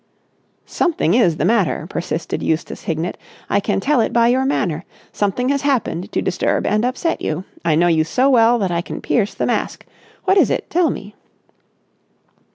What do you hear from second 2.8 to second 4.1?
Hignett. "I can tell